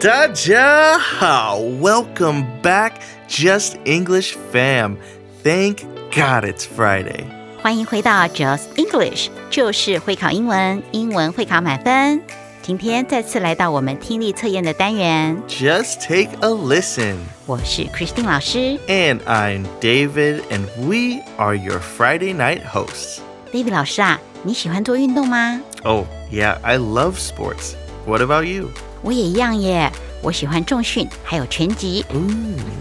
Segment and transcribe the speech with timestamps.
[0.00, 2.92] 大家好，Welcome back,
[3.28, 4.96] Just English fam.
[5.42, 5.80] Thank
[6.14, 7.24] God it's Friday.
[7.62, 12.22] 欢迎回到 Just English，就是会考英文，英文会考满分。
[12.62, 17.16] 今天再次来到我们听力测验的单元， Just take a listen.
[17.46, 23.20] 我是 Christine 老师 And I'm David, and we are your Friday night hosts.
[23.52, 25.60] ，David 老师啊，你喜欢做运动吗？
[25.84, 27.74] Oh, yeah, I love sports.
[28.04, 28.70] What about you?
[29.02, 29.90] 我也一样耶，
[30.22, 32.04] 我喜欢重训，还有拳击。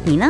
[0.04, 0.30] 你呢？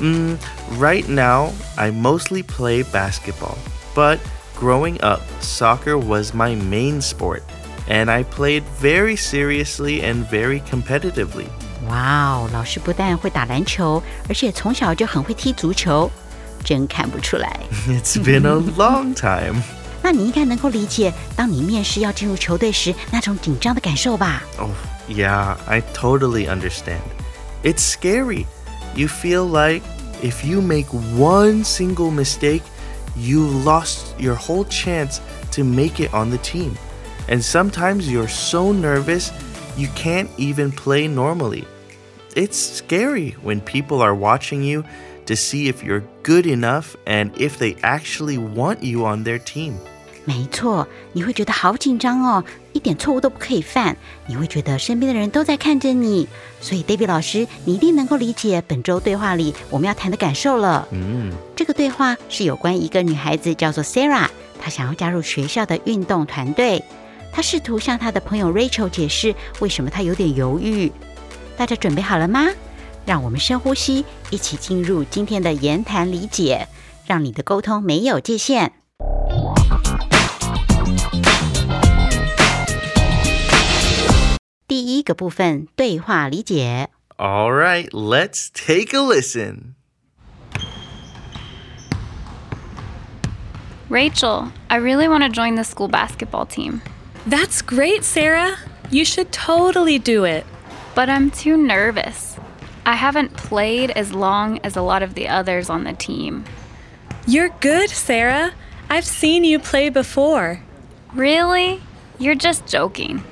[0.00, 0.36] Mm,
[0.78, 3.56] right now, I mostly play basketball,
[3.94, 4.18] but
[4.58, 7.42] growing up, soccer was my main sport,
[7.88, 11.46] and I played very seriously and very competitively.
[11.88, 16.10] 哇哦，老师不但会打篮球，而且从小就很会踢足球，
[16.64, 17.60] 真看不出来。
[17.86, 19.62] It's been a long time.
[20.02, 24.42] 那你应该能够理解，当你面试要进入球队时那种紧张的感受吧？
[24.58, 24.70] Oh,
[25.08, 27.00] yeah, I totally understand.
[27.62, 28.46] It's scary.
[28.94, 29.82] You feel like
[30.22, 32.62] if you make one single mistake,
[33.16, 35.18] you lost your whole chance
[35.52, 36.72] to make it on the team.
[37.26, 39.32] And sometimes you're so nervous,
[39.76, 41.64] you can't even play normally.
[42.36, 44.84] It's scary when people are watching you
[45.26, 49.78] to see if you're good enough and if they actually want you on their team.
[50.25, 53.97] 没错，你会觉得好紧张哦，一点错误都不可以犯。
[54.27, 56.27] 你会觉得身边的人都在看着你，
[56.61, 60.87] 所以 David 老师，你一定能够理解本周对话里我们要谈的感受了。
[60.91, 61.33] Mm.
[61.55, 64.27] 这个对话是有关一个女孩子叫做 Sarah，
[64.61, 66.83] 她想要加入学校的运动团队。
[67.31, 70.91] 她试图向她的朋友 Rachel 解释为什么她有点犹豫。
[71.57, 72.47] 大家准备好了吗？
[73.05, 76.67] 让我们深呼吸，一起进入今天的言谈理解，
[77.07, 78.73] 让你的沟通没有界限。
[84.68, 86.88] 第一个部分对话理解。
[87.16, 89.74] All right, let's take a listen.
[93.88, 96.80] Rachel, I really want to join the school basketball team,
[97.26, 98.56] That's great, Sarah.
[98.90, 100.44] You should totally do it.
[100.94, 102.36] but I'm too nervous.
[102.86, 106.44] I haven't played as long as a lot of the others on the team.
[107.26, 108.52] You're good, Sarah.
[108.88, 110.60] I've seen you play before.
[111.14, 111.80] Really?
[112.18, 113.24] You're just joking.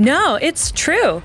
[0.00, 1.22] No, it's true.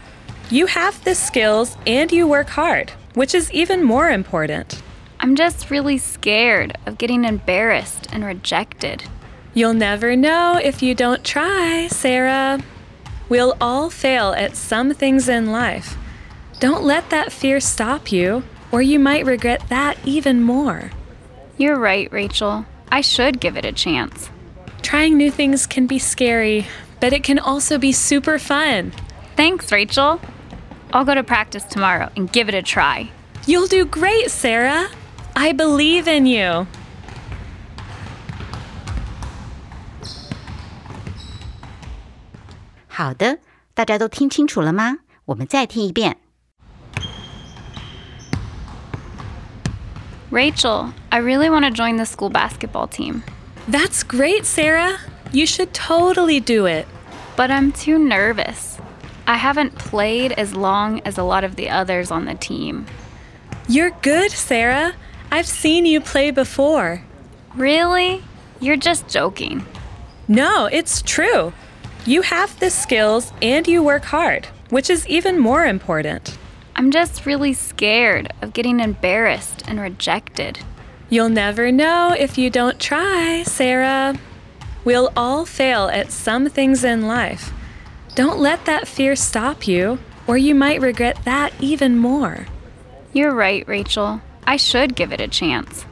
[0.50, 4.82] You have the skills and you work hard, which is even more important.
[5.22, 9.06] I'm just really scared of getting embarrassed and rejected.
[9.54, 12.60] You'll never know if you don't try, Sarah.
[13.30, 15.96] We'll all fail at some things in life.
[16.60, 18.44] Don't let that fear stop you,
[18.74, 20.92] or you might regret that even more.
[21.58, 22.66] You're right, Rachel.
[22.92, 24.30] I should give it a chance.
[24.82, 26.68] Trying new things can be scary,
[27.00, 28.92] but it can also be super fun.
[29.36, 30.20] Thanks, Rachel.
[30.94, 33.12] I'll go to practice tomorrow and give it a try.
[33.48, 34.90] You'll do great, Sarah.
[35.36, 36.68] I believe in you.
[50.32, 53.24] Rachel, I really want to join the school basketball team.
[53.68, 54.98] That's great, Sarah.
[55.36, 56.88] You should totally do it.
[57.36, 58.78] but I'm too nervous.
[59.28, 62.86] I haven't played as long as a lot of the others on the team.
[63.68, 64.94] You're good, Sarah.
[65.30, 67.02] I've seen you play before.
[67.54, 68.24] Really?
[68.62, 69.66] You're just joking.
[70.30, 71.52] No, it's true.
[72.06, 76.38] You have the skills and you work hard, which is even more important.
[76.78, 80.60] I'm just really scared of getting embarrassed and rejected.
[81.10, 84.18] You'll never know if you don't try, Sarah.
[84.86, 87.52] We'll all fail at some things in life.
[88.14, 92.46] Don't let that fear stop you, or you might regret that even more.
[93.12, 94.22] You're right, Rachel.
[94.46, 95.86] I should give it a chance.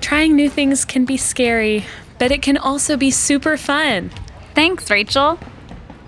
[0.00, 1.84] Trying new things can be scary,
[2.18, 4.10] but it can also be super fun.
[4.54, 5.38] Thanks, Rachel.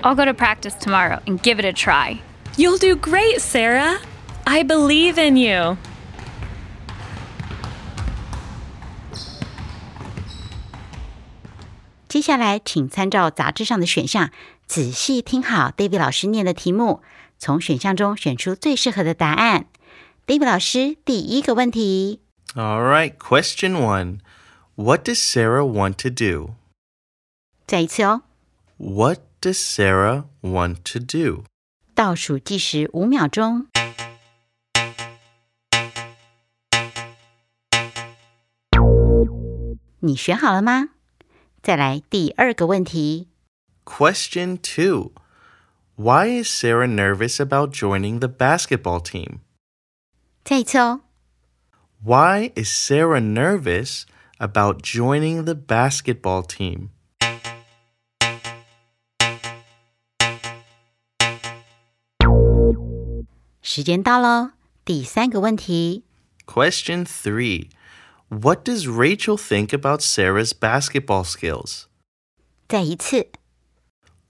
[0.02, 2.22] I'll go to practice tomorrow and give it a try.
[2.56, 3.98] You'll do great, Sarah.
[4.46, 5.76] I believe in you.
[12.10, 14.32] 接下来，请参照杂志上的选项，
[14.66, 17.02] 仔细听好 David 老师念的题目，
[17.38, 19.66] 从选项中选出最适合的答案。
[20.26, 22.20] David 老师，第一个问题。
[22.56, 24.18] All right, question one.
[24.74, 26.54] What does Sarah want to do?
[27.68, 28.22] 再一次哦。
[28.78, 31.44] What does Sarah want to do?
[31.94, 33.68] 倒数计时五秒钟。
[40.00, 40.88] 你选好了吗？
[41.61, 43.27] 再来第二个问题。
[43.83, 45.11] Question two.
[45.95, 49.39] Why is Sarah nervous about joining the basketball team?
[50.43, 51.01] 再一次哦。
[52.03, 54.03] Why is Sarah nervous
[54.37, 56.89] about joining the basketball team?
[63.61, 64.51] 时间到喽，
[64.83, 66.03] 第三个问题。
[66.45, 67.69] Question three.
[68.29, 71.85] What does Rachel think about Sarah's basketball skills?
[72.67, 73.27] 再一次。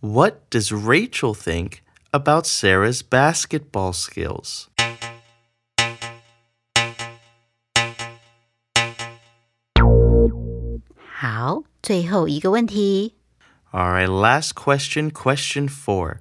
[0.02, 1.80] What does Rachel think
[2.12, 4.66] about Sarah's basketball skills?
[11.18, 13.16] 好，最后一个问题。
[13.72, 16.20] All right, last question, question four.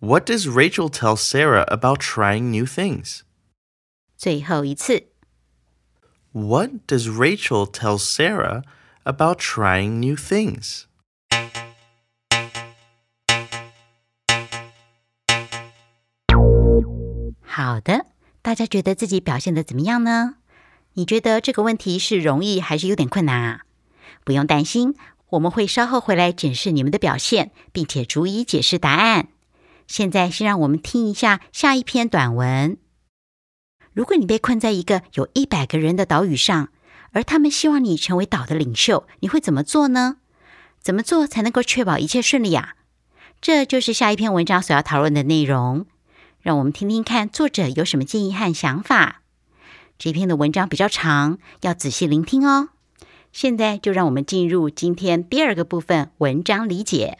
[0.00, 3.22] What does Rachel tell Sarah about trying new things?
[4.16, 5.08] 最后一次。
[6.32, 8.62] What does Rachel tell Sarah
[9.04, 10.84] about trying new things?
[17.42, 18.06] 好的，
[18.42, 20.34] 大家觉得自己表现的怎么样呢？
[20.94, 23.60] 你觉得这个问题是容易还是有点困难啊？
[24.24, 24.94] 不用担心，
[25.30, 29.28] 我们会稍后回来检视你们的表现，并且逐一解释答案。
[29.86, 32.76] 现在先让我们听一下下一篇短文。
[33.93, 36.69] 如果你被困在一个有一百个人的岛屿上，
[37.11, 40.17] 而他们希望你成为岛的领袖，你会怎么做呢？
[40.81, 42.75] 怎么做才能够确保一切顺利啊？
[43.39, 45.85] 这就是下一篇文章所要讨论的内容。
[46.41, 49.21] 让我们听听看作者有什么建议和想法。
[49.97, 52.69] 这篇的文章比较长，要仔细聆听哦。
[53.31, 57.19] 现在就让我们进入今天第二个部分——文章理解。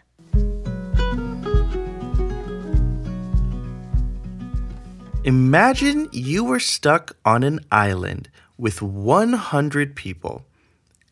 [5.26, 8.28] Imagine you were stuck on an island
[8.58, 10.44] with 100 people,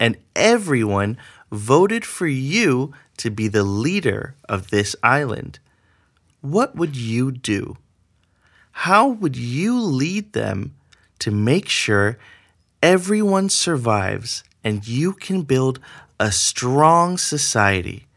[0.02, 1.18] and everyone
[1.50, 5.60] voted for you to be the leader of this island.
[6.42, 7.78] What would you do?
[8.84, 10.76] How would you lead them
[11.20, 12.18] to make sure
[12.84, 15.80] everyone survives and you can build
[16.20, 18.08] a strong society?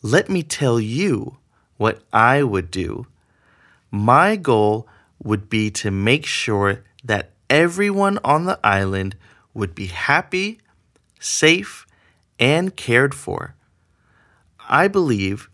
[0.00, 1.36] Let me tell you
[1.76, 3.06] what I would do
[3.90, 4.86] my goal
[5.22, 9.16] would be to make sure that everyone on the island
[9.54, 10.60] would be happy,
[11.18, 11.86] safe,
[12.38, 13.54] and cared for.
[14.68, 15.48] I believe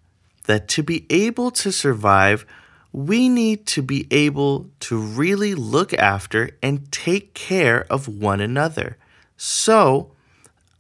[0.47, 2.45] that to be able to survive,
[2.93, 8.97] we need to be able to really look after and take care of one another.
[9.37, 10.13] So,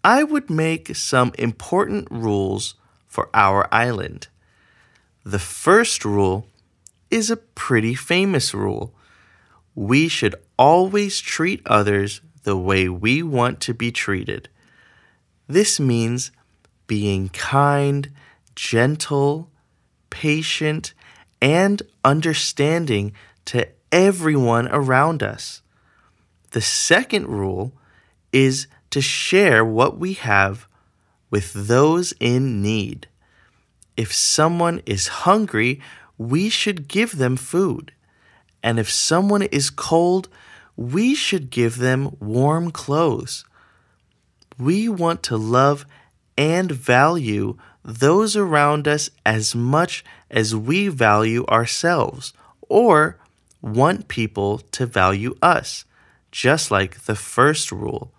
[0.04, 2.74] I would make some important rules
[3.06, 4.28] for our island.
[5.24, 6.46] The first rule
[7.14, 8.92] is a pretty famous rule.
[9.76, 14.48] We should always treat others the way we want to be treated.
[15.46, 16.32] This means
[16.88, 18.10] being kind,
[18.56, 19.48] gentle,
[20.10, 20.92] patient,
[21.40, 23.12] and understanding
[23.44, 25.62] to everyone around us.
[26.50, 27.72] The second rule
[28.32, 30.66] is to share what we have
[31.30, 33.06] with those in need.
[33.96, 35.80] If someone is hungry,
[36.18, 37.92] we should give them food.
[38.62, 40.28] And if someone is cold,
[40.76, 43.44] we should give them warm clothes.
[44.58, 45.84] We want to love
[46.36, 52.32] and value those around us as much as we value ourselves,
[52.68, 53.18] or
[53.60, 55.84] want people to value us,
[56.32, 58.12] just like the first rule.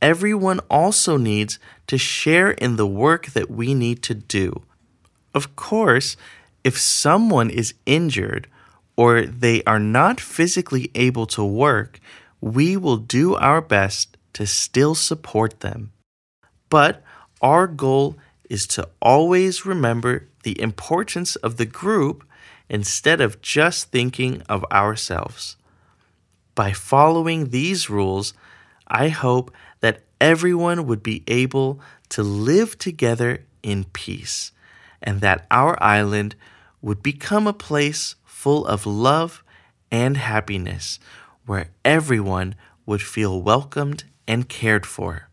[0.00, 4.62] Everyone also needs to share in the work that we need to do.
[5.34, 6.16] Of course,
[6.64, 8.48] if someone is injured
[8.96, 11.98] or they are not physically able to work,
[12.40, 15.92] we will do our best to still support them.
[16.68, 17.02] But
[17.40, 18.16] our goal
[18.48, 22.24] is to always remember the importance of the group
[22.68, 25.56] instead of just thinking of ourselves.
[26.54, 28.34] By following these rules,
[28.86, 34.52] I hope that everyone would be able to live together in peace
[35.02, 36.36] and that our island
[36.81, 39.43] would become a place full of love
[39.91, 40.99] and happiness
[41.45, 45.23] where everyone would feel welcomed and cared for.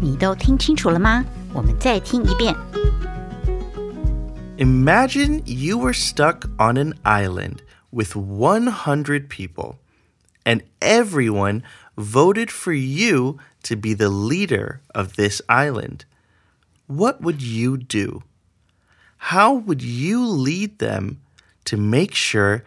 [0.00, 1.24] 你都听清楚了吗？
[1.52, 2.54] 我们再听一遍。
[4.58, 9.78] Imagine you were stuck on an island with 100 people,
[10.44, 11.62] and everyone
[11.96, 16.04] voted for you to be the leader of this island.
[16.89, 18.23] What would you do?
[19.17, 21.21] How would you lead them
[21.65, 22.63] to make sure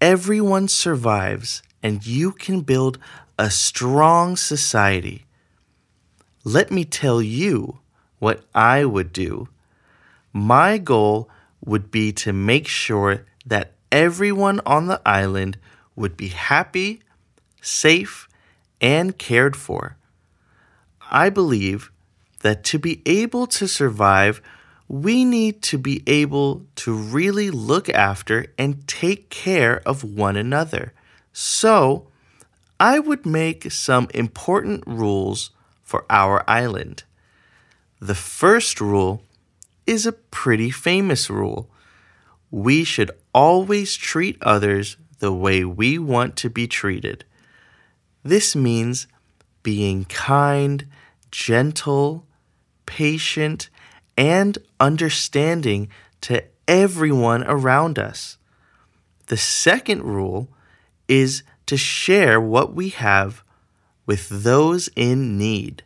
[0.00, 2.98] everyone survives and you can build
[3.38, 5.26] a strong society?
[6.42, 7.78] Let me tell you
[8.18, 9.46] what I would do.
[10.32, 11.30] My goal
[11.64, 15.56] would be to make sure that everyone on the island
[15.94, 17.00] would be happy,
[17.60, 18.28] safe,
[18.80, 19.96] and cared for.
[21.12, 21.92] I believe
[22.42, 24.42] that to be able to survive,
[24.88, 30.92] we need to be able to really look after and take care of one another.
[31.32, 32.08] So,
[32.78, 35.50] I would make some important rules
[35.82, 37.04] for our island.
[38.00, 39.22] The first rule
[39.86, 41.70] is a pretty famous rule.
[42.50, 47.24] We should always treat others the way we want to be treated.
[48.24, 49.06] This means
[49.62, 50.86] being kind,
[51.30, 52.26] gentle,
[52.86, 53.68] patient,
[54.16, 55.88] and understanding
[56.22, 58.38] to everyone around us.
[59.26, 60.48] The second rule
[61.08, 63.42] is to share what we have
[64.06, 65.82] with those in need.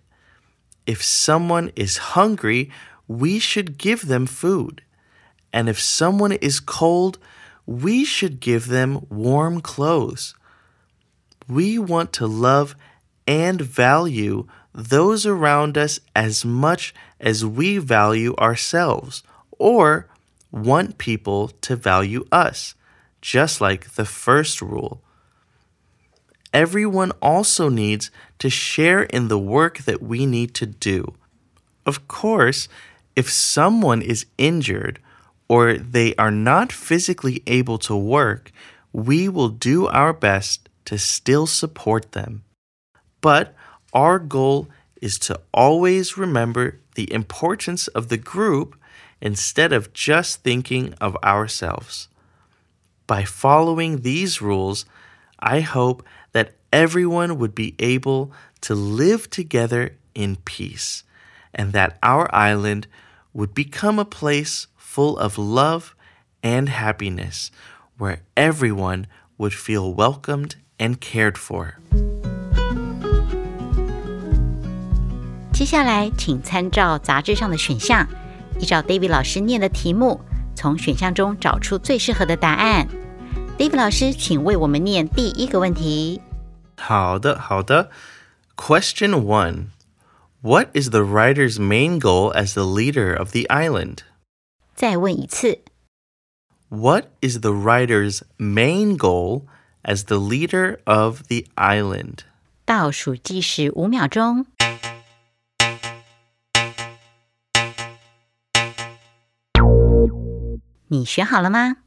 [0.86, 2.70] If someone is hungry,
[3.08, 4.82] we should give them food.
[5.52, 7.18] And if someone is cold,
[7.66, 10.34] we should give them warm clothes.
[11.48, 12.76] We want to love
[13.26, 19.22] and value those around us as much as we value ourselves,
[19.58, 20.06] or
[20.52, 22.74] want people to value us,
[23.22, 25.02] just like the first rule.
[26.52, 31.14] Everyone also needs to share in the work that we need to do.
[31.86, 32.68] Of course,
[33.14, 35.00] if someone is injured
[35.48, 38.52] or they are not physically able to work,
[38.92, 42.44] we will do our best to still support them.
[43.22, 43.54] But
[43.92, 44.68] our goal
[45.00, 48.76] is to always remember the importance of the group
[49.20, 52.08] instead of just thinking of ourselves.
[53.06, 54.84] By following these rules,
[55.38, 61.04] I hope that everyone would be able to live together in peace
[61.54, 62.86] and that our island
[63.32, 65.94] would become a place full of love
[66.42, 67.50] and happiness
[67.98, 69.06] where everyone
[69.38, 71.78] would feel welcomed and cared for.
[75.55, 78.07] 接下来，请参照杂志上的选项，
[78.59, 80.19] 依照 David 老师念的题目，
[80.55, 82.87] 从选项中找出最适合的答案。
[83.57, 86.19] David 老师，请为我们念第一个问题。
[86.77, 87.91] 好的，好的。
[88.55, 89.65] Question 1.
[90.41, 93.99] What is the writer's main goal as the leader of the island?
[94.73, 95.59] 再问一次，
[96.69, 99.43] What is the writer's main goal
[99.83, 102.19] as the leader of the island?
[102.65, 104.45] 倒数计时五秒钟。
[110.87, 111.77] 你选好了吗？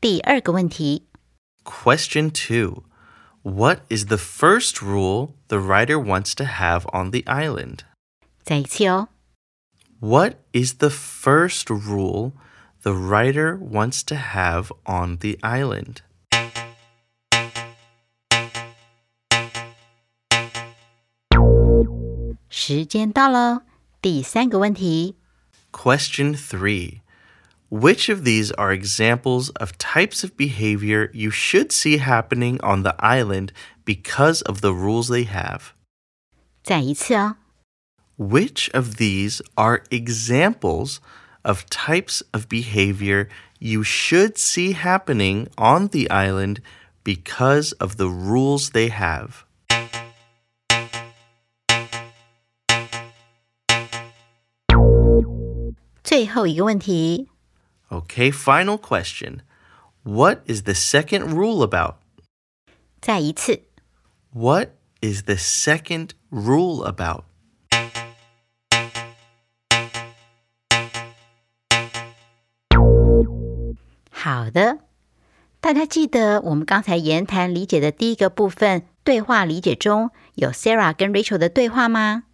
[0.00, 1.06] 第二个问题，
[1.64, 2.82] Question 2.
[3.42, 7.80] What is the first rule the writer wants to have on the island?
[8.42, 9.08] 再一次哦。
[10.00, 12.32] What is the first rule
[12.82, 15.98] the writer wants to have on the island?
[22.48, 23.62] 时间到喽。
[24.02, 25.16] 第三个问题，
[25.72, 27.00] Question 3.
[27.74, 32.96] Which of these are examples of types of behavior you should see happening on the
[32.98, 33.52] island
[33.84, 35.72] because of the rules they have?
[36.64, 37.36] 再一次哦。
[38.18, 41.00] Which of these are examples
[41.42, 43.28] of types of behavior
[43.60, 46.60] you should see happening on the island
[47.04, 49.44] because of the rules they have?
[57.88, 59.40] 最后一个问题， Okay, final question.
[60.02, 61.96] What is the second rule about?
[63.00, 63.62] 再一次。
[64.32, 67.24] What is the second rule about?
[74.10, 74.78] 好的，
[75.60, 82.24] 大家记得我们刚才言谈理解的第一个部分对话理解中有 Sarah 跟 Rachel 的对话吗？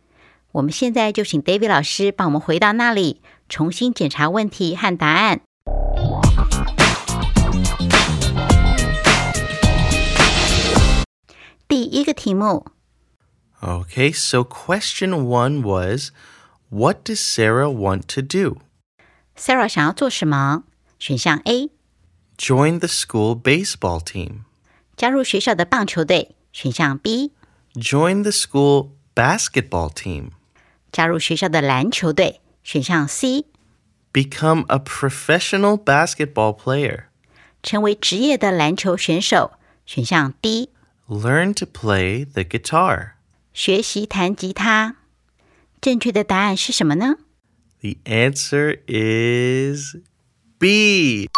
[0.52, 5.40] 我们现在就请 David 老师帮我们回到那里， 重新检查问题和答案。
[11.68, 12.66] 第一个题目，
[13.60, 16.10] Okay, so question one was
[16.68, 18.58] What does Sarah want to do?
[19.36, 20.62] Sarah 想要做什么？
[20.98, 21.70] 选项 A，
[22.38, 24.44] Join the school baseball team.
[24.96, 27.32] 加入学校的棒球队；选项 B，
[27.74, 30.30] Join the school basketball team.
[30.92, 33.46] 加入学校的篮球队； 选项 C，
[34.12, 37.04] Become a professional basketball player.
[37.62, 39.52] 成为职业的篮球选手；
[39.84, 40.70] 选项 D，
[41.08, 43.12] Learn to play the guitar.
[43.52, 44.96] 学习弹吉他。
[45.80, 47.16] 正确的答案是什么呢？
[47.80, 49.96] The answer is
[50.58, 51.28] B.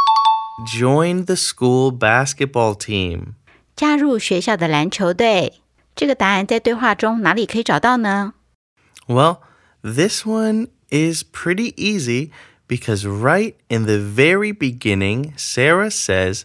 [0.67, 3.35] Join the school basketball team.
[3.77, 5.61] 加入学校的篮球队。
[5.95, 8.35] 这个答案在对话中哪里可以找到呢？
[9.07, 9.39] Well,
[9.83, 12.31] this one is pretty easy
[12.67, 16.45] because right in the very beginning, Sarah says,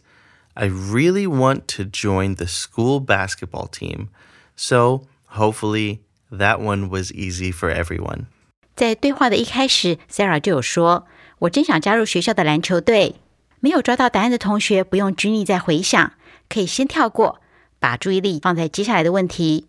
[0.56, 4.10] I really want to join the school basketball team.
[4.56, 5.04] So
[5.38, 8.26] hopefully that one was easy for everyone.
[8.76, 13.16] 在对话的一开始，Sarah 就有说：“我真想加入学校的篮球队。”
[13.60, 16.14] 没有抓到答案的同学，不用拘泥再回想，
[16.50, 17.40] 可以先跳过，
[17.80, 19.68] 把注意力放在接下来的问题，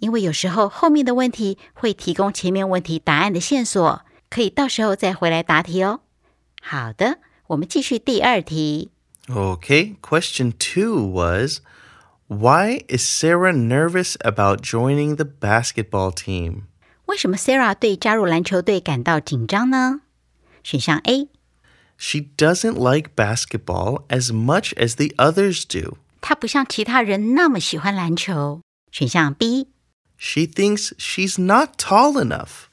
[0.00, 6.00] 因为有时候后面的问题会提供前面问题答案的线索， 可以到时候再回来答题哦。
[6.60, 7.18] 好的，
[7.48, 8.90] 我们继续第二题。
[9.28, 11.60] Okay, question two was
[12.28, 16.62] Why is Sarah nervous about joining the basketball team?
[17.06, 20.00] 为什么 Sarah 对加入篮球队感到紧张呢？
[20.64, 21.28] 选项 A，
[21.96, 25.98] She doesn't like basketball as much as the others do.
[26.20, 28.60] 她不像其他人那么喜欢篮球。
[28.90, 29.68] 选项 B，
[30.16, 32.68] She thinks she's not tall enough.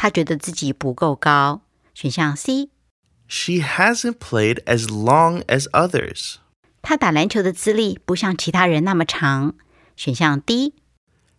[0.00, 1.60] 她觉得自己不够高。
[1.92, 2.70] 选项 C。
[3.28, 6.36] She hasn't played as long as others.
[6.80, 9.56] 她打篮球的资历不像其他人那么长。
[9.96, 10.72] 选项 D。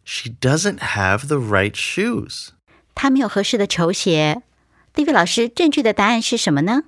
[0.05, 2.49] She doesn't have the right shoes.
[2.93, 4.43] 她没有合适的球鞋。
[4.93, 6.83] David 老师，正确的答案是什么呢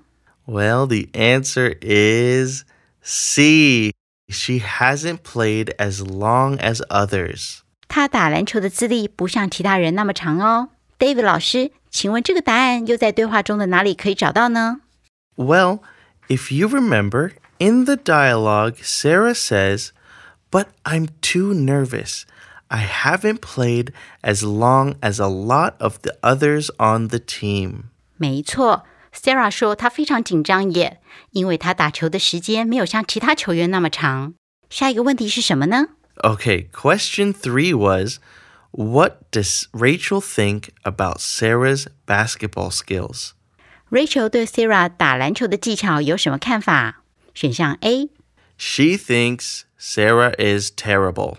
[0.46, 2.66] ？Well, the answer is
[3.02, 3.94] C.
[4.30, 7.62] She hasn't played as long as others.
[7.88, 10.70] 她打篮球的资历不像其他人那么长哦。
[10.99, 14.81] David 老师，请问这个答案又在对话中的哪里可以找到呢？
[15.37, 15.81] Well,
[16.29, 19.91] if you remember, in the dialogue, Sarah says,
[20.51, 22.23] But I'm too nervous.
[22.69, 23.93] I haven't played
[24.23, 27.85] as long as a lot of the others on the team.
[28.17, 34.35] 没错，Sarah 说她非常紧张耶，因为她打球的时间没有像其他球员那么长。
[34.69, 35.87] 下一个问题是什么呢？
[36.17, 38.19] Okay, question three was
[38.73, 43.33] What does Rachel think about Sarah's basketball skills?
[43.91, 46.97] Rachel 对 Sarah 打篮球的技巧有什么看法？
[47.35, 48.11] 选项 A，
[48.59, 51.39] She thinks Sarah is terrible.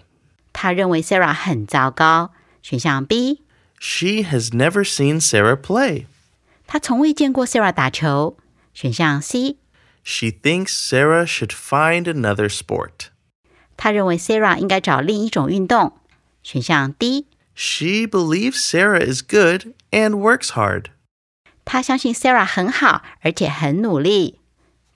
[0.51, 2.31] 她认为 Sarah 很糟糕。
[2.63, 3.41] 选项 B，
[3.79, 6.05] She has never seen Sarah play.
[6.65, 8.37] 她从未见过 Sarah 打球。
[8.73, 9.57] 选项 C，
[10.03, 13.09] She thinks Sarah should find another sport.
[13.77, 15.93] 她认为 Sarah 应该找另一种运动。
[16.43, 20.85] 选项 D， She believes Sarah is good and works hard.
[21.65, 24.39] 她相信 Sarah 很好，而且很努力。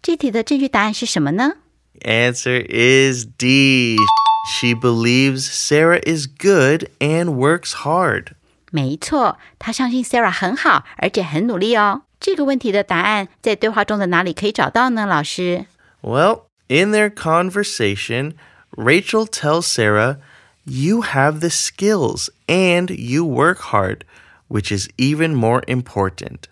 [0.01, 1.57] 这题的正确答案是什么呢？
[2.01, 3.97] Answer is D.
[4.45, 8.33] She believes Sarah is good and works hard.
[8.71, 12.01] 没错，她相信 Sarah 很好，而且很努力哦。
[12.19, 15.05] 这个问题的答案在对话中的哪里可以找到呢？
[15.05, 15.65] 老师，
[16.01, 18.33] Well, in their conversation,
[18.71, 20.17] Rachel tells Sarah,
[20.67, 24.05] You have the skills and you work hard,
[24.47, 26.47] which is even more important.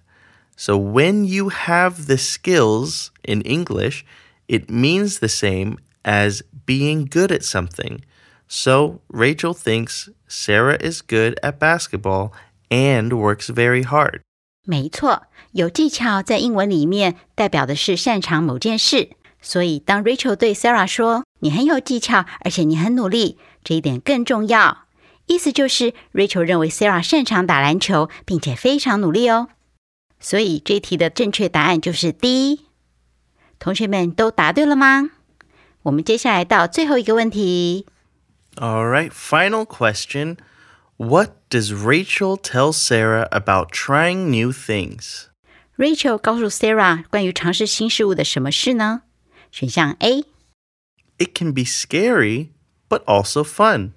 [0.57, 4.03] So when you have the skills in English,
[4.47, 8.01] it means the same as being good at something.
[8.47, 12.31] So Rachel thinks Sarah is good at basketball
[12.69, 14.21] and works very hard.
[14.65, 19.12] 没错，有技巧在英文里面代表的是擅长某件事。
[19.41, 24.86] 所以当 Rachel 对 Sarah 说“你很有技巧，而且你很努力”， 这一点更重要。
[25.27, 29.49] 意思就是 Rachel 认为 Sarah 擅长打篮球，并且非常努力哦。
[30.19, 32.65] 所以这一题的正确答案就是 D。
[33.60, 35.12] 同学们都答对了吗？
[35.84, 37.86] 我们接下来到最后一个问题。
[38.55, 40.38] All right, final question.
[40.97, 45.27] What does Rachel tell Sarah about trying new things?
[45.77, 49.01] Rachel 告诉 Sarah 关于尝试新事物的什么事呢？
[49.51, 50.25] 选项 A，
[51.17, 52.49] It can be scary,
[52.89, 53.91] but also fun.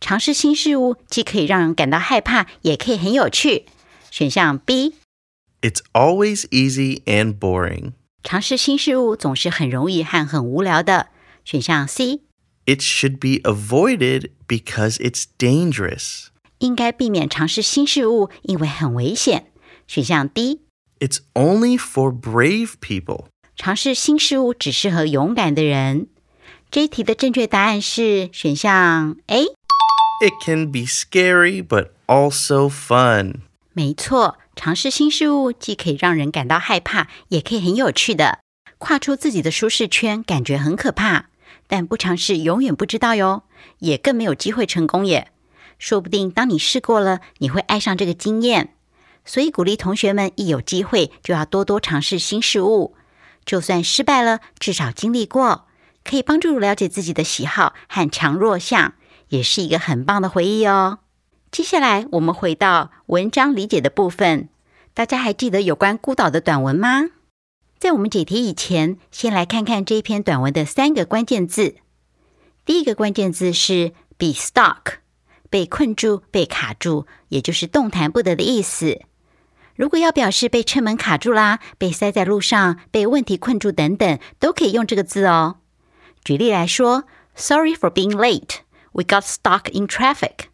[0.00, 3.66] 尝试新事物既可以让人感到害怕，也可以很有趣。
[4.10, 4.94] 选项 B，
[5.62, 7.92] It's always easy and boring.
[8.22, 11.08] 尝试新事物总是很容易和很无聊的。
[11.44, 12.20] 选项 C，
[12.66, 16.26] It should be avoided because it's dangerous.
[16.58, 19.52] 应该避免尝试新事物，因为很危险。
[19.86, 20.60] 选项 D，
[20.98, 23.26] It's only for brave people.
[23.54, 26.08] 尝试新事物只适合勇敢的人。
[26.71, 29.43] 这一题的正确答案是选项 A。
[29.43, 33.41] It can be scary, but also fun.
[33.73, 38.39] 没错，尝试新事物既可以让人感到害怕，也可以很有趣的。
[38.77, 41.25] 跨出自己的舒适圈，感觉很可怕，
[41.67, 43.43] 但不尝试永远不知道哟，
[43.79, 45.29] 也更没有机会成功耶。
[45.77, 48.75] 说不定当你试过了，你会爱上这个经验。
[49.25, 52.95] 所以鼓励同学们一有机会就要多多尝试新事物，
[53.43, 55.67] 就算失败了，至少经历过，
[56.03, 58.93] 可以帮助了解自己的喜好和强弱项，
[59.29, 60.99] 也是一个很棒的回忆哦。
[61.51, 64.49] 接下来我们回到文章理解的部分，
[64.93, 67.09] 大家还记得有关孤岛的短文吗？
[67.77, 71.75] 在我们解题以前，先来看看这一篇短文的三个关键字。
[72.63, 74.99] 第一个关键字是 be stuck，
[75.49, 79.01] 被困住、被卡住，也就是动弹不得的意思。
[79.75, 85.60] 如果要表示被车门卡住啦、被塞在路上、被问题困住等等，都可以用这个字哦。
[86.24, 88.60] 举例来说，Sorry for being late.
[88.92, 90.46] We got stuck in traffic.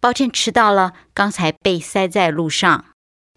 [0.00, 2.84] 抱歉迟到了，刚才被塞在路上。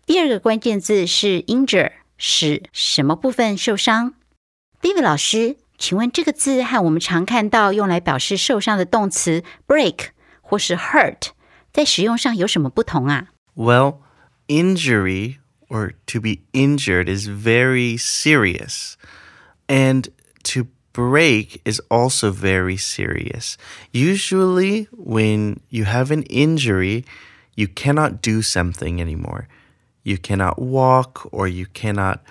[0.06, 4.14] 第二个关键字是 injure，使什么部分受伤？
[4.82, 10.10] David 老师，请问这个字和我们常看到用来表示受伤的动词 break
[10.42, 11.30] 或是 hurt，
[11.72, 13.30] 在使用上有什么不同啊？
[13.56, 14.00] Well,
[14.48, 15.38] injury
[15.70, 18.96] or to be injured is very serious.
[19.68, 20.10] And
[20.44, 23.58] to break is also very serious.
[23.92, 27.06] Usually, when you have an injury,
[27.56, 29.48] you cannot do something anymore.
[30.04, 32.22] You cannot walk or you cannot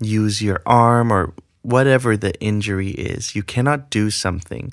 [0.00, 3.34] use your arm or whatever the injury is.
[3.34, 4.72] You cannot do something.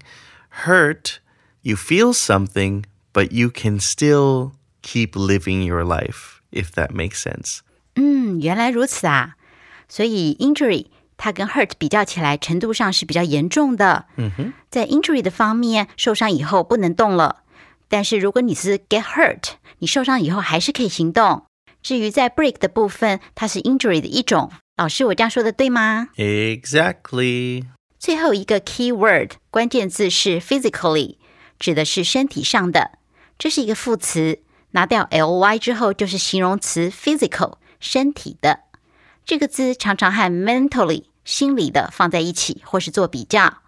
[0.49, 1.19] Hurt,
[1.61, 7.61] you feel something, but you can still keep living your life, if that makes sense.
[7.95, 9.35] 嗯，原来如此啊。
[9.87, 10.87] 所以 injury
[11.22, 14.06] 它跟 hurt 比较起来，程度上是比较严重的。
[14.16, 17.42] 嗯哼，在 injury 的方面，受伤以后不能动了。
[17.90, 21.44] 但是如果你是 get hurt，你受伤以后还是可以行动。
[21.82, 24.50] 至于在 break 的部分，它是 injury 的一种。
[24.78, 27.66] 老师，我这样说的对吗？Exactly.
[27.98, 31.18] 最后一个 key word 关键字是 physically，
[31.58, 32.92] 指的是身体上的，
[33.38, 38.60] 这是一个副词，拿掉 ly 之后就是形容词 physical，身体的。
[39.26, 43.58] 这个字常常和 mentally 心理的放在一起，或是做比较。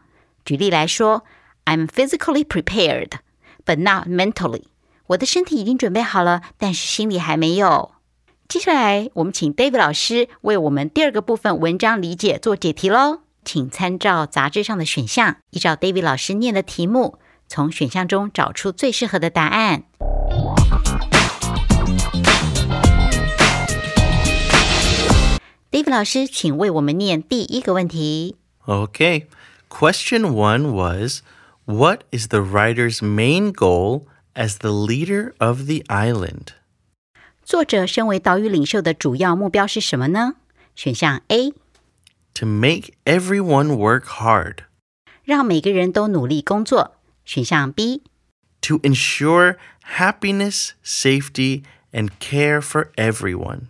[0.45, 1.25] 举例来说
[1.65, 3.11] ，I'm physically prepared,
[3.65, 4.65] but not mentally。
[5.09, 7.93] 我的身体已经准备好了，但是心里还没有。
[8.49, 13.21] 接下来，我们请 David 老师为我们第二个部分文章理解做解题喽。
[13.45, 19.85] 请参照杂志上的选项，依照 David 老师念的题目，从选项中找出最适合的答案。
[25.82, 28.36] David 老师，请为我们念第一个问题。
[28.66, 29.26] Okay.
[29.70, 31.22] Question one was
[31.66, 36.54] What is the writer's main goal as the leader of the island?
[37.44, 40.36] 作者身为岛屿领袖的主要目标是什么呢？
[40.76, 41.52] 选项 A，
[42.36, 44.60] To make everyone work hard.
[45.24, 46.96] 让每个人都努力工作。
[47.26, 48.04] 选项 B，
[48.62, 49.58] To ensure
[49.98, 53.68] happiness, safety, and care for everyone.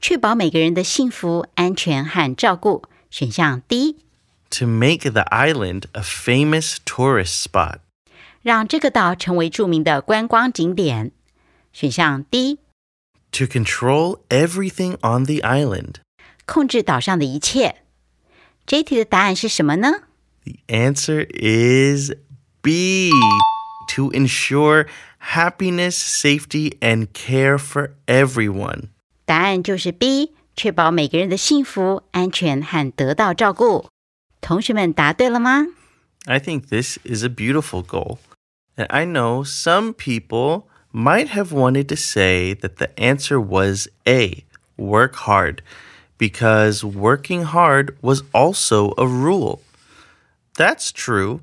[0.00, 2.82] 确保每个人的幸福、安全和照顾。
[3.10, 3.96] 选项 D，
[4.50, 7.78] To make the island a famous tourist spot.
[8.42, 11.12] 让这个岛成为着名的观光景点。
[11.72, 12.58] 选项 D，
[13.32, 15.94] To control everything on the island.
[16.44, 17.76] 控制岛上的一切。
[18.66, 20.02] 这一题的答案是什么呢？
[20.44, 22.12] The answer is
[22.60, 23.10] B.
[23.94, 24.86] To ensure
[25.32, 28.88] happiness, safety, and care for everyone.
[29.28, 33.88] 答案就是 B，确保每个人的幸福、安全和得到照顾。
[34.40, 35.66] 同学们答对了吗？
[36.26, 38.18] I think this is a beautiful goal.
[38.76, 44.44] And I know some people might have wanted to say that the answer was A,
[44.76, 45.58] work hard,
[46.18, 49.60] because working hard was also a rule.
[50.56, 51.40] That's true,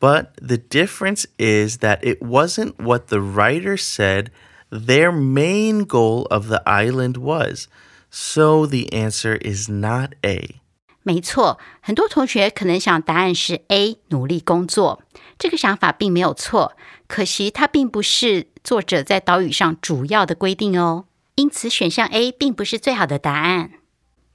[0.00, 4.30] but the difference is that it wasn't what the writer said
[4.74, 7.66] their main goal of the island was.
[8.10, 10.60] So the answer is not A.
[11.02, 15.02] 没错，很多同学可能想答案是 A，努力工作。
[15.38, 21.06] 这个想法并没有错，可惜它并不是作者在岛屿上主要的规定哦。
[21.36, 23.70] 因此，选项 A 并不是最好的答案。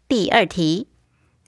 [0.07, 0.87] 第二题，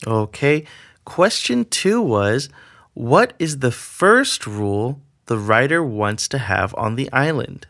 [0.03, 0.65] Okay.
[1.03, 2.49] Question two was
[2.93, 7.61] What is the first rule the writer wants to have on the island?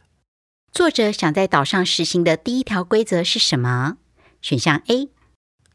[0.72, 3.98] 作者想在岛上实行的第一条规则是什么？
[4.42, 5.10] 选项 A，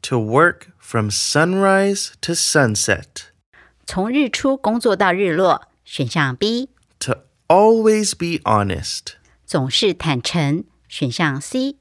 [0.03, 3.07] To work from sunrise to sunset.
[3.85, 5.69] 从日出工作到日落。
[5.85, 6.69] 选项 B，
[7.01, 7.15] To
[7.49, 9.15] always be honest.
[9.45, 10.65] 总是坦诚。
[10.89, 11.77] 选项 C，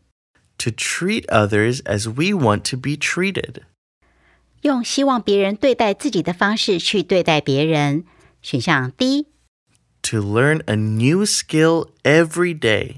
[0.58, 3.62] To treat others as we want to be treated.
[4.62, 8.06] 用希望别人对待自己的方式去对待别人。
[8.42, 9.28] 选项 D，
[10.04, 12.96] To learn a new skill every day.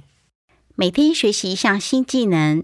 [0.78, 2.64] 每天学习一项新技能。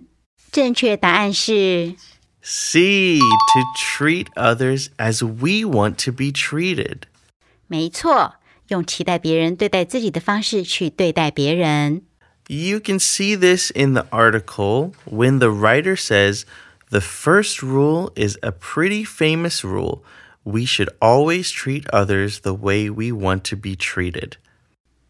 [0.51, 1.95] 正确答案是
[2.41, 3.19] C.
[3.19, 7.01] To treat others as we want to be treated.
[7.67, 8.35] 没错，
[8.69, 12.01] 用期待别人对待自己的方式去对待别人。
[12.47, 16.45] You can see this in the article when the writer says
[16.89, 20.01] the first rule is a pretty famous rule.
[20.43, 24.33] We should always treat others the way we want to be treated.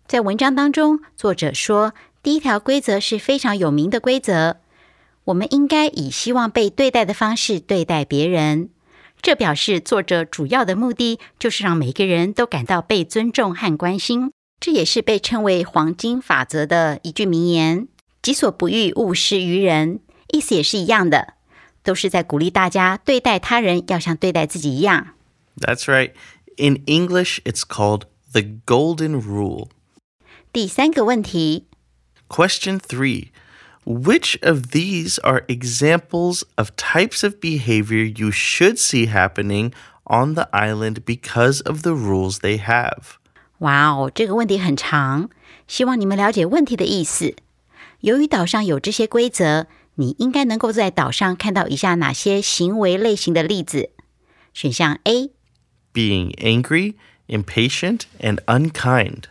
[0.06, 1.94] 在文章当中，作者说，
[2.25, 4.57] 第一条规则是非常有名的规则，
[5.25, 8.71] 我们应该以希望被对待的方式对待别人。
[9.21, 14.33] 这表示作者主要的目的就是让每个人都感到被尊重和关心。
[14.59, 17.89] 这也是被称为黄金法则的一句名言
[18.23, 20.01] ：“己所不欲，勿施于人。”
[20.33, 21.35] 意思也是一样的，
[21.83, 25.09] 都是在鼓励大家对待他人要像对待自己一样。
[25.59, 26.13] That's right.
[26.57, 29.69] In English, it's called the Golden Rule.
[30.51, 31.67] 第三个问题，
[32.28, 33.32] Question three
[33.86, 39.74] Which of these are examples of types of behavior you should see happening
[40.06, 43.18] on the island because of the rules they have?
[43.60, 45.30] 哇哦，这个问题很长，
[45.68, 47.36] 希望你们了解问题的意思。
[48.02, 53.90] 由于岛上有这些规则，你应该能够在岛上看到以下哪些行为类型的例子？
[54.54, 55.32] 选项 A：
[55.94, 56.94] Being angry,
[57.28, 59.24] impatient, and unkind.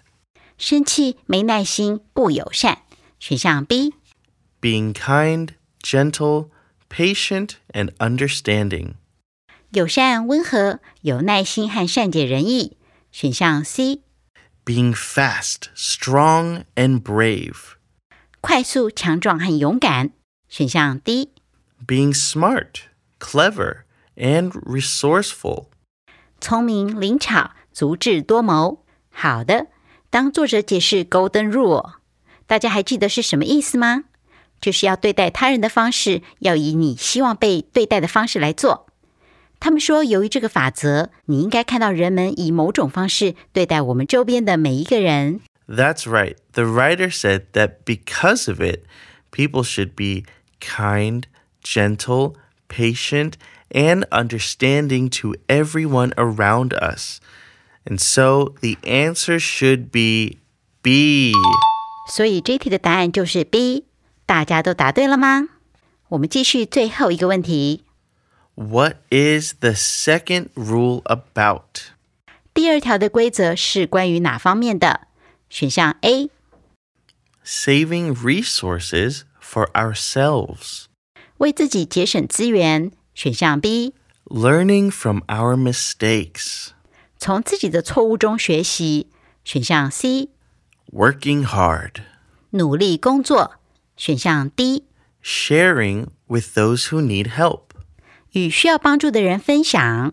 [0.58, 2.78] 生气、没耐心、不友善。
[3.22, 3.94] 选项 B：
[4.60, 5.50] Being kind,
[5.82, 6.50] gentle,
[6.88, 8.94] patient, and understanding.
[9.70, 12.76] 友善、温和、有耐心和善解人意。
[13.12, 14.02] 选项 C：
[14.64, 17.56] Being fast, strong, and brave.
[18.40, 20.10] 快速、强壮和勇敢。
[20.48, 21.32] 选项 D：
[21.86, 22.82] Being smart,
[23.18, 23.82] clever,
[24.16, 25.66] and resourceful.
[26.40, 28.84] 聪明、灵巧、足智多谋。
[29.10, 29.66] 好的，
[30.10, 31.94] 当作者解释 Golden Rule，
[32.52, 34.04] 大家还记得是什么意思吗？
[34.60, 38.86] 就是要对待他人的方式，要以你希望被对待的方式来做。
[39.60, 45.40] 他们说，由于这个法则，你应该看到人们以某种方式对待我们周边的每一个人。
[45.68, 46.36] That's right.
[46.52, 48.84] The writer said that because of it,
[49.30, 50.24] people should be
[50.60, 51.24] kind,
[51.62, 52.34] gentle,
[52.68, 53.34] patient,
[53.70, 57.18] and understanding to everyone around us.
[57.84, 60.38] And so the answer should be
[60.82, 61.32] B.
[62.08, 63.84] 所以这题的答案就是 B。
[64.26, 65.48] 大家都答对了吗？
[66.08, 67.84] 我们继续最后一个问题。
[68.54, 71.92] What is the second rule about?
[72.52, 75.08] 第二条的规则是关于哪方面的？
[75.48, 76.30] 选项 A，
[77.44, 80.86] Saving resources for ourselves.
[81.38, 82.90] 为自己节省资源。
[83.14, 83.94] 选项 B，
[84.26, 86.68] Learning from our mistakes.
[87.18, 89.08] 从自己的错误中学习。
[89.44, 90.28] 选项 C，
[90.92, 92.02] Working hard.
[92.50, 93.56] 努力工作。
[93.96, 94.84] 选项 D，
[95.22, 97.62] Sharing with those who need help.
[98.32, 100.12] 与需要帮助的人分享。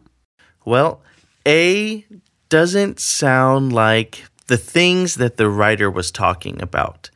[0.64, 1.00] Well,
[1.44, 2.06] A
[2.50, 7.10] doesn't sound like the things that the writer was talking about.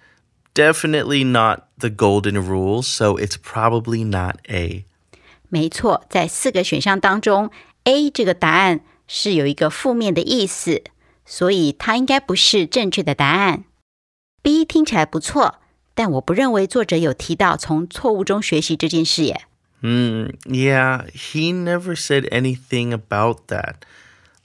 [0.53, 4.85] Definitely not the golden rule, so it's probably not A.
[5.49, 7.49] 没错，在四个选项当中，
[7.85, 10.83] A 这个答案是有一个负面的意思，
[11.25, 13.63] 所以它应该不是正确的答案。
[14.41, 15.59] B 听起来不错，
[15.93, 19.41] 但我不认为作者有提到从错误中学习这件事耶。
[19.81, 23.75] Hmm, yeah, he never said anything about that.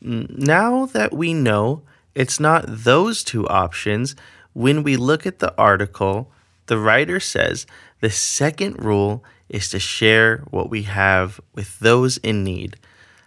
[0.00, 1.80] Mm, Now that we know
[2.14, 4.14] it's not those two options,
[4.52, 6.26] when we look at the article,
[6.66, 7.64] the writer says
[8.00, 12.74] the second rule is to share what we have with those in need.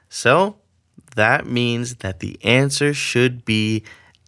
[0.10, 0.56] So
[1.16, 3.84] that means that the answer should be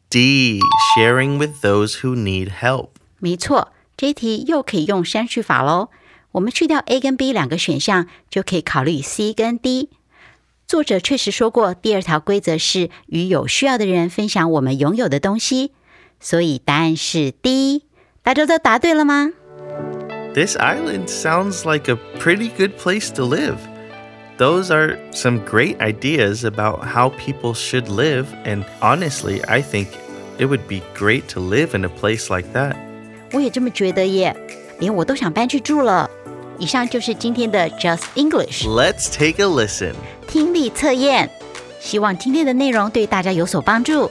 [0.10, 0.60] D,
[0.96, 2.90] sharing with those who need help.
[3.20, 5.90] 没错，这一题又可以用删去法喽。
[6.32, 9.90] 我们去掉 A 跟 B 两个选项，就可以考虑 C 跟 D。
[10.68, 15.72] 作者确实说过，第二条规则是与有需要的人分享我们拥有的东西，
[16.20, 17.84] 所以答案是 D。
[18.22, 19.32] 大家都答对了吗？
[20.36, 23.58] This island sounds like a pretty good place to live.
[24.38, 29.88] Those are some great ideas about how people should live, and honestly, I think
[30.38, 32.76] it would be great to live in a place like that.
[33.34, 34.36] 我也这么觉得耶，
[34.80, 36.10] 连我都想搬去住了。
[36.58, 39.94] 以上就是今天的 Just English Let's take a listen.
[40.28, 41.30] 听力测验，
[41.80, 44.10] 希望今天的内容对大家有所帮助。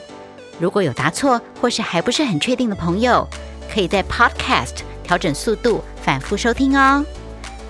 [0.58, 3.26] 如果有答错或是还不是很确定的朋友，
[3.72, 7.04] 可以在 Podcast 调整速度，反复收听哦，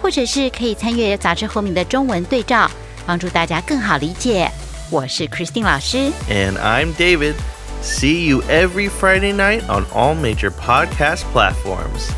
[0.03, 2.71] 或者是可以参阅杂志后面的中文对照，
[3.07, 4.51] 帮助大家更好理解。
[4.91, 7.35] 我是 Christine 老师， And I'm David.
[7.83, 12.11] See you every Friday night on all major podcast platforms.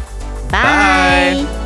[0.50, 1.44] Bye.
[1.44, 1.63] Bye.